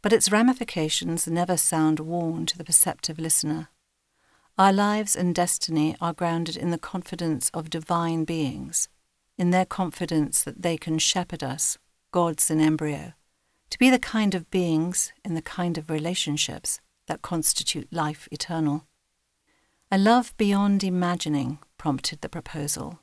[0.00, 3.68] but its ramifications never sound worn to the perceptive listener.
[4.58, 8.88] Our lives and destiny are grounded in the confidence of divine beings,
[9.36, 11.76] in their confidence that they can shepherd us,
[12.10, 13.12] gods in embryo,
[13.68, 18.86] to be the kind of beings, in the kind of relationships, that constitute life eternal.
[19.88, 22.98] A love beyond imagining prompted the proposal,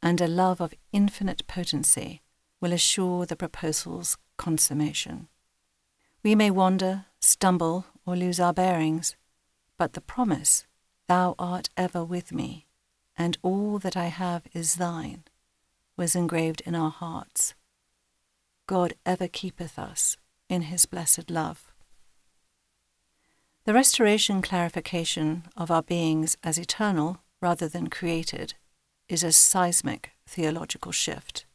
[0.00, 2.22] and a love of infinite potency
[2.60, 5.26] will assure the proposal's consummation.
[6.22, 9.16] We may wander, stumble, or lose our bearings,
[9.76, 10.66] but the promise,
[11.08, 12.68] Thou art ever with me,
[13.18, 15.24] and all that I have is thine,
[15.96, 17.54] was engraved in our hearts.
[18.68, 20.16] God ever keepeth us
[20.48, 21.69] in his blessed love.
[23.70, 28.54] The restoration clarification of our beings as eternal rather than created
[29.08, 31.46] is a seismic theological shift.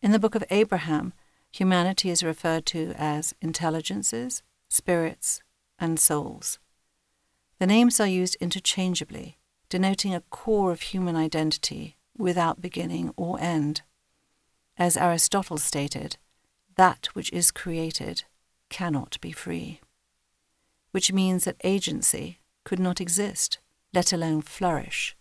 [0.00, 1.12] In the book of Abraham,
[1.52, 5.42] humanity is referred to as intelligences, spirits,
[5.78, 6.58] and souls.
[7.58, 9.36] The names are used interchangeably,
[9.68, 13.82] denoting a core of human identity without beginning or end.
[14.78, 16.16] As Aristotle stated,
[16.76, 18.24] that which is created
[18.70, 19.82] cannot be free,
[20.98, 23.60] which means that agency could not exist,
[23.94, 25.16] let alone flourish,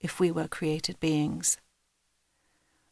[0.00, 1.58] if we were created beings.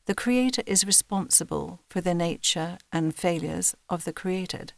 [0.04, 4.74] The Creator is responsible for the nature and failures of the created,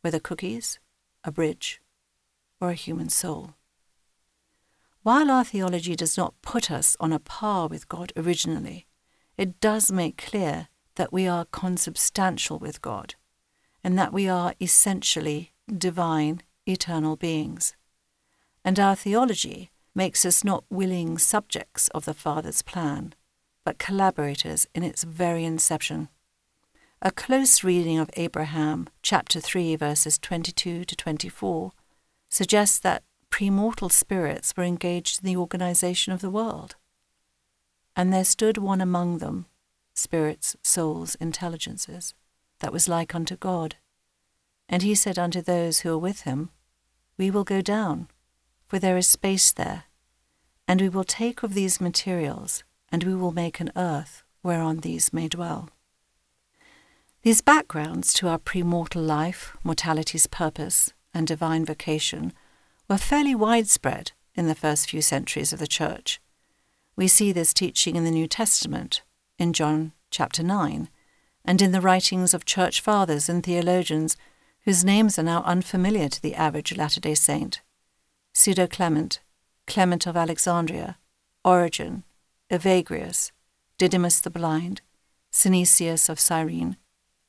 [0.00, 0.80] whether cookies,
[1.22, 1.80] a bridge,
[2.60, 3.54] or a human soul.
[5.04, 8.88] While our theology does not put us on a par with God originally,
[9.38, 10.66] it does make clear
[10.96, 13.14] that we are consubstantial with God,
[13.84, 17.74] and that we are essentially divine, eternal beings.
[18.64, 23.14] And our theology makes us not willing subjects of the Father's plan
[23.66, 26.08] but collaborators in its very inception.
[27.02, 31.72] A close reading of Abraham, chapter 3, verses 22 to 24,
[32.28, 36.76] suggests that premortal spirits were engaged in the organization of the world.
[37.96, 39.46] And there stood one among them,
[39.94, 42.14] spirits, souls, intelligences,
[42.60, 43.74] that was like unto God.
[44.68, 46.50] And he said unto those who were with him,
[47.18, 48.08] We will go down,
[48.66, 49.84] for there is space there,
[50.68, 55.12] and we will take of these materials and we will make an earth whereon these
[55.12, 55.70] may dwell.
[57.22, 62.32] These backgrounds to our premortal life, mortality's purpose, and divine vocation
[62.88, 66.20] were fairly widespread in the first few centuries of the Church.
[66.94, 69.02] We see this teaching in the New Testament,
[69.38, 70.88] in John chapter 9,
[71.44, 74.16] and in the writings of Church fathers and theologians
[74.66, 77.62] whose names are now unfamiliar to the average Latter day Saint
[78.34, 79.20] Pseudo Clement,
[79.66, 80.98] Clement of Alexandria,
[81.44, 82.02] Origen,
[82.50, 83.30] Evagrius,
[83.78, 84.82] Didymus the Blind,
[85.32, 86.76] Synesius of Cyrene,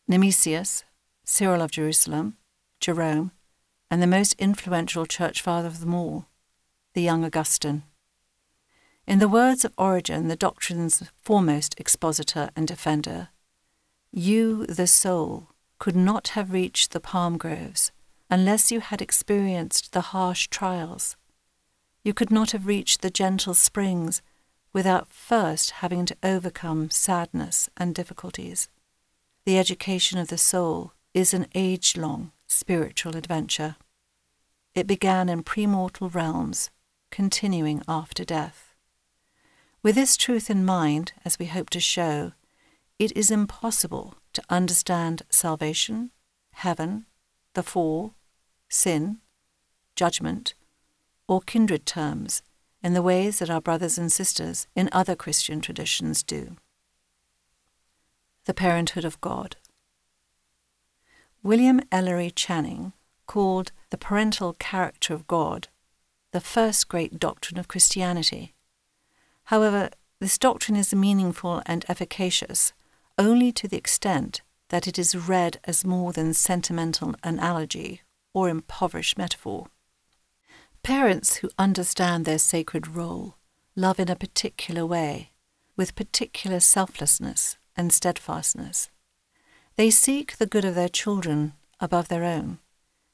[0.10, 0.84] Nemesius,
[1.24, 2.38] Cyril of Jerusalem,
[2.82, 3.32] Jerome,
[3.90, 6.26] and the most influential church father of them all,
[6.94, 7.84] the young Augustine.
[9.06, 13.30] In the words of Origen, the doctrine's foremost expositor and defender,
[14.12, 17.92] you, the soul, could not have reached the palm groves
[18.30, 21.16] unless you had experienced the harsh trials.
[22.04, 24.22] You could not have reached the gentle springs
[24.74, 28.70] without first having to overcome sadness and difficulties.
[29.46, 33.76] The education of the soul is an age long spiritual adventure.
[34.76, 36.70] It began in premortal realms,
[37.12, 38.76] continuing after death.
[39.82, 42.34] With this truth in mind, as we hope to show,
[43.00, 46.12] it is impossible to understand salvation,
[46.52, 47.08] heaven,
[47.56, 48.14] the fall,
[48.70, 49.18] sin,
[49.96, 50.54] judgment,
[51.28, 52.44] or kindred terms
[52.84, 56.56] in the ways that our brothers and sisters in other Christian traditions do.
[58.46, 59.56] The Parenthood of God.
[61.42, 62.94] William Ellery Channing
[63.26, 65.68] called the parental character of God
[66.32, 68.54] the first great doctrine of Christianity.
[69.46, 72.74] However, this doctrine is meaningful and efficacious
[73.18, 78.02] only to the extent that it is read as more than sentimental analogy
[78.34, 79.68] or impoverished metaphor.
[80.84, 83.36] Parents who understand their sacred role
[83.76, 85.32] love in a particular way,
[85.76, 88.90] with particular selflessness and steadfastness.
[89.76, 92.58] They seek the good of their children above their own.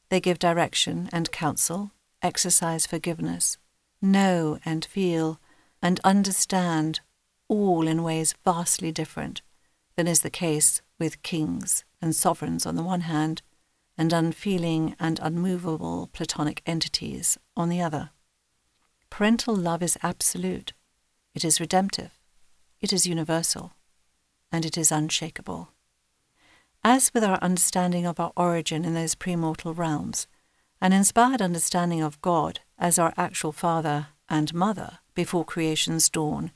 [0.09, 1.91] They give direction and counsel,
[2.21, 3.57] exercise forgiveness,
[4.01, 5.39] know and feel
[5.81, 7.01] and understand
[7.49, 9.41] all in ways vastly different
[9.95, 13.41] than is the case with kings and sovereigns on the one hand,
[13.97, 18.09] and unfeeling and unmovable Platonic entities on the other.
[19.09, 20.73] Parental love is absolute,
[21.35, 22.11] it is redemptive,
[22.81, 23.73] it is universal,
[24.51, 25.69] and it is unshakable.
[26.83, 30.27] As with our understanding of our origin in those premortal realms,
[30.81, 36.51] an inspired understanding of God as our actual Father and Mother before creation's dawn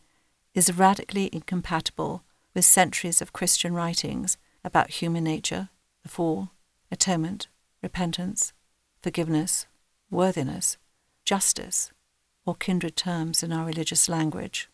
[0.53, 2.23] is radically incompatible
[2.57, 5.69] with centuries of Christian writings about human nature,
[6.01, 6.49] the fall,
[6.91, 7.47] atonement,
[7.83, 8.51] repentance,
[8.99, 9.67] forgiveness,
[10.09, 10.75] worthiness,
[11.23, 11.91] justice,
[12.47, 14.69] or kindred terms in our religious language.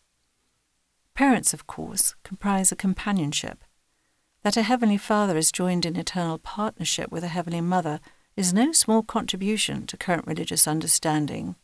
[1.12, 3.62] Parents, of course, comprise a companionship.
[4.44, 8.00] That a Heavenly Father is joined in eternal partnership with a Heavenly Mother
[8.34, 11.54] is no small contribution to current religious understanding.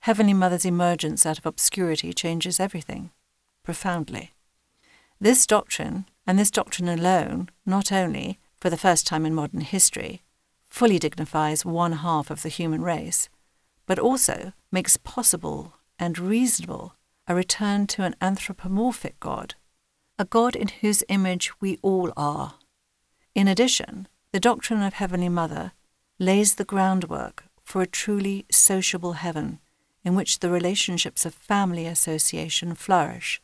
[0.00, 3.10] Heavenly Mother's emergence out of obscurity changes everything,
[3.62, 4.33] profoundly.
[5.24, 10.22] This doctrine, and this doctrine alone, not only, for the first time in modern history,
[10.68, 13.30] fully dignifies one half of the human race,
[13.86, 16.94] but also makes possible and reasonable
[17.26, 19.54] a return to an anthropomorphic God,
[20.18, 22.56] a God in whose image we all are.
[23.34, 25.72] In addition, the doctrine of Heavenly Mother
[26.18, 29.58] lays the groundwork for a truly sociable heaven
[30.04, 33.40] in which the relationships of family association flourish,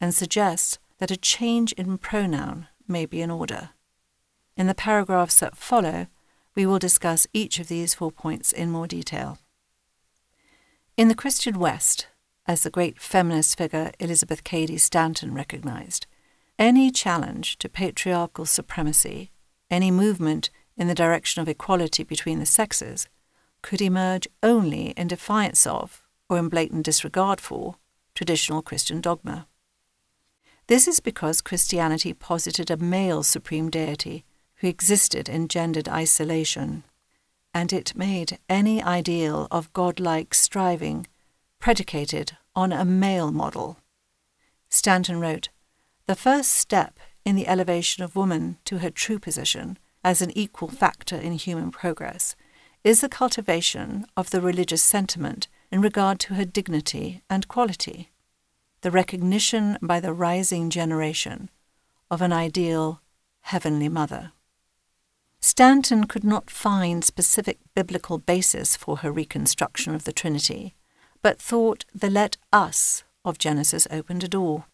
[0.00, 3.70] and suggests that a change in pronoun may be in order.
[4.56, 6.08] In the paragraphs that follow,
[6.54, 9.38] we will discuss each of these four points in more detail.
[10.96, 12.08] In the Christian West,
[12.46, 16.06] as the great feminist figure Elizabeth Cady Stanton recognized,
[16.58, 19.30] any challenge to patriarchal supremacy,
[19.70, 23.06] any movement in the direction of equality between the sexes,
[23.62, 27.76] could emerge only in defiance of, or in blatant disregard for,
[28.14, 29.46] traditional Christian dogma.
[30.68, 36.84] This is because Christianity posited a male supreme deity who existed in gendered isolation,
[37.54, 41.06] and it made any ideal of godlike striving
[41.58, 43.78] predicated on a male model.
[44.68, 45.48] Stanton wrote,
[46.06, 50.68] The first step in the elevation of woman to her true position as an equal
[50.68, 52.36] factor in human progress
[52.84, 58.10] is the cultivation of the religious sentiment in regard to her dignity and quality
[58.82, 61.50] the recognition by the rising generation
[62.10, 63.00] of an ideal
[63.40, 64.32] Heavenly Mother.
[65.40, 70.74] Stanton could not find specific biblical basis for her reconstruction of the Trinity,
[71.22, 74.66] but thought the let us of Genesis opened a door.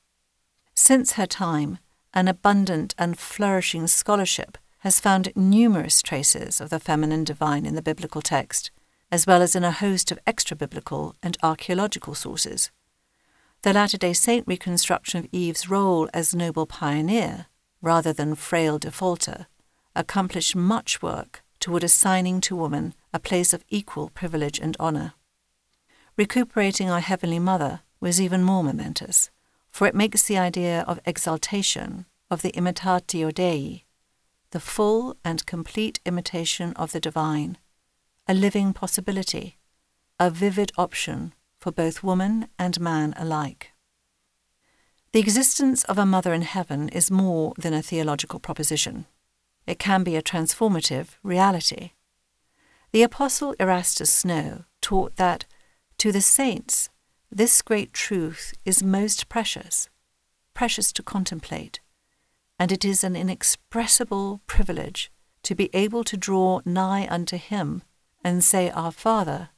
[0.75, 1.79] Since her time,
[2.13, 7.83] an abundant and flourishing scholarship has found numerous traces of the feminine divine in the
[7.83, 8.71] biblical text,
[9.11, 12.71] as well as in a host of extra biblical and archaeological sources
[13.65, 17.47] the Latter day Saint reconstruction of Eve's role as noble pioneer,
[17.81, 19.47] rather than frail defaulter,
[19.97, 25.15] accomplished much work toward assigning to woman a place of equal privilege and honour.
[26.19, 29.31] Recuperating our Heavenly Mother was even more momentous,
[29.71, 33.87] for it makes the idea of exaltation, of the imitatio Dei,
[34.51, 37.57] the full and complete imitation of the divine,
[38.29, 39.57] a living possibility,
[40.21, 41.33] a vivid option
[41.65, 43.73] for both woman and man alike.
[45.13, 49.07] The existence of a mother in heaven is more than a theological proposition.
[49.67, 51.93] It can be a transformative reality.
[52.93, 55.47] The Apostle Erastus Snow taught that,
[55.97, 56.91] to the saints,
[57.31, 59.89] this great truth is most precious,
[60.53, 61.81] precious to contemplate,
[62.59, 65.11] and it is an inexpressible privilege
[65.45, 67.83] to be able to draw nigh unto Him
[68.23, 69.49] and say, Our Father,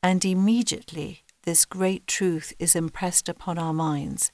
[0.00, 4.32] and immediately this great truth is impressed upon our minds,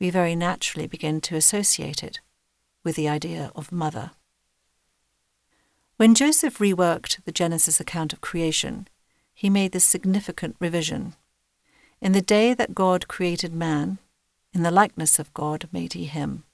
[0.00, 2.20] we very naturally begin to associate it
[2.84, 4.12] with the idea of mother.
[5.96, 8.86] When Joseph reworked the Genesis account of creation,
[9.32, 11.14] he made this significant revision.
[12.00, 13.98] In the day that God created man,
[14.52, 16.44] in the likeness of God made he him.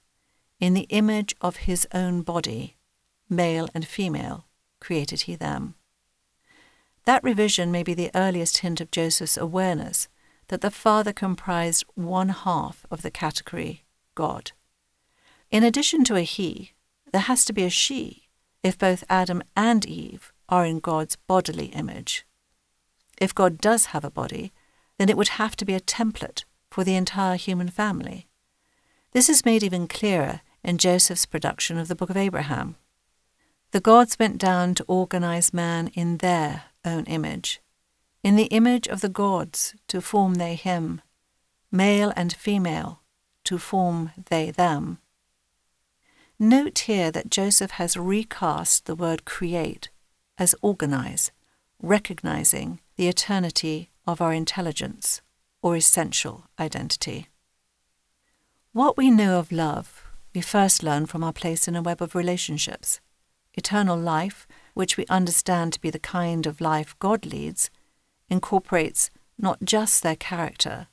[0.59, 2.77] In the image of his own body,
[3.29, 4.45] male and female,
[4.79, 5.75] created he them.
[7.05, 10.07] That revision may be the earliest hint of Joseph's awareness
[10.47, 13.83] that the Father comprised one half of the category
[14.15, 14.51] God.
[15.51, 16.73] In addition to a he,
[17.11, 18.29] there has to be a she
[18.63, 22.25] if both Adam and Eve are in God's bodily image.
[23.17, 24.53] If God does have a body,
[24.97, 28.27] then it would have to be a template for the entire human family.
[29.11, 32.77] This is made even clearer in Joseph's production of the Book of Abraham.
[33.71, 37.61] The gods went down to organize man in their own image,
[38.23, 41.01] in the image of the gods to form they him,
[41.71, 43.01] male and female
[43.43, 44.99] to form they them.
[46.39, 49.89] Note here that Joseph has recast the word create
[50.37, 51.31] as organize,
[51.81, 55.21] recognizing the eternity of our intelligence
[55.61, 57.27] or essential identity.
[58.71, 60.03] What we know of love,
[60.33, 62.99] we first learn from our place in a web of relationships.
[63.53, 67.69] Eternal life, which we understand to be the kind of life God leads,
[68.29, 70.87] incorporates not just their character,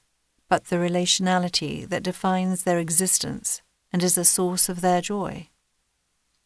[0.49, 3.62] but the relationality that defines their existence
[3.93, 5.49] and is the source of their joy.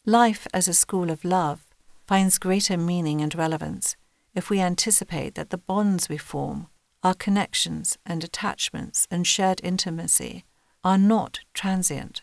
[0.05, 1.65] Life as a school of love
[2.05, 3.95] finds greater meaning and relevance
[4.35, 6.67] if we anticipate that the bonds we form,
[7.03, 10.45] our connections and attachments and shared intimacy,
[10.83, 12.21] are not transient,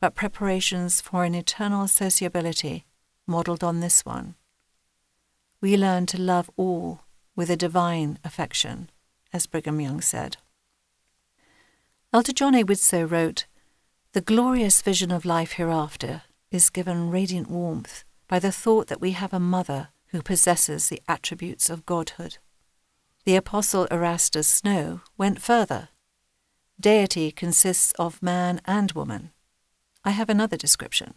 [0.00, 2.84] but preparations for an eternal sociability
[3.26, 4.36] modelled on this one.
[5.66, 7.00] We learn to love all
[7.34, 8.88] with a divine affection,
[9.32, 10.36] as Brigham Young said.
[12.12, 12.62] Elder John A.
[12.62, 13.46] Widtsoe wrote,
[14.12, 19.10] The glorious vision of life hereafter is given radiant warmth by the thought that we
[19.10, 22.38] have a mother who possesses the attributes of godhood.
[23.24, 25.88] The Apostle Erastus Snow went further.
[26.78, 29.32] Deity consists of man and woman.
[30.04, 31.14] I have another description.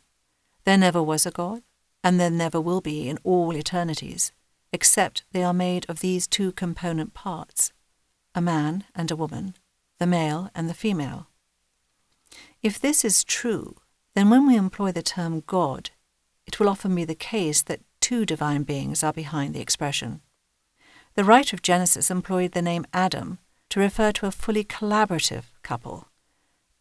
[0.63, 1.61] There never was a God,
[2.03, 4.31] and there never will be in all eternities,
[4.71, 7.71] except they are made of these two component parts
[8.35, 9.55] a man and a woman,
[9.97, 11.27] the male and the female.
[12.61, 13.77] If this is true,
[14.13, 15.89] then when we employ the term God,
[16.45, 20.21] it will often be the case that two divine beings are behind the expression.
[21.15, 23.39] The writer of Genesis employed the name Adam
[23.69, 26.07] to refer to a fully collaborative couple.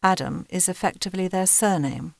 [0.01, 2.15] Adam is effectively their surname.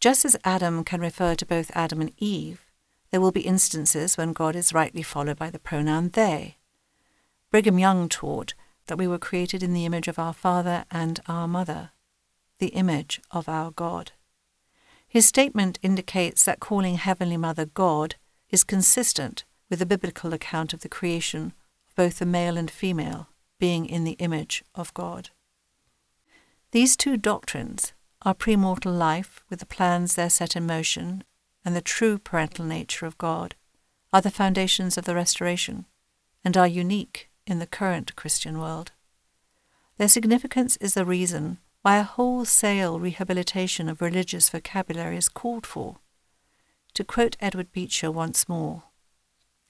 [0.00, 2.67] Just as Adam can refer to both Adam and Eve,
[3.10, 6.58] there will be instances when God is rightly followed by the pronoun they.
[7.50, 8.54] Brigham Young taught
[8.86, 11.90] that we were created in the image of our Father and our Mother,
[12.58, 14.12] the image of our God.
[15.06, 18.16] His statement indicates that calling Heavenly Mother God
[18.50, 21.54] is consistent with the biblical account of the creation
[21.88, 23.28] of both the male and female
[23.58, 25.30] being in the image of God.
[26.72, 27.92] These two doctrines,
[28.22, 31.24] our premortal life with the plans there set in motion
[31.68, 33.54] and the true parental nature of God,
[34.10, 35.84] are the foundations of the restoration
[36.42, 38.92] and are unique in the current Christian world.
[39.98, 45.98] Their significance is the reason why a wholesale rehabilitation of religious vocabulary is called for.
[46.94, 48.84] To quote Edward Beecher once more,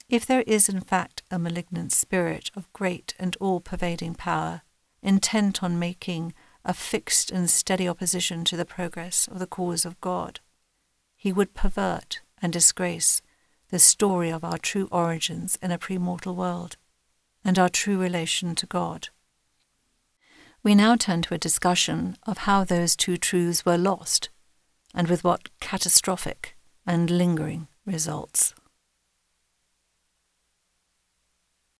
[0.07, 4.61] if there is in fact a malignant spirit of great and all pervading power,
[5.03, 6.33] intent on making
[6.63, 10.39] a fixed and steady opposition to the progress of the cause of God,
[11.19, 13.21] he would pervert and disgrace
[13.71, 16.77] the story of our true origins in a premortal world
[17.43, 19.09] and our true relation to God.
[20.63, 24.29] We now turn to a discussion of how those two truths were lost
[24.95, 26.55] and with what catastrophic
[26.87, 28.53] and lingering results.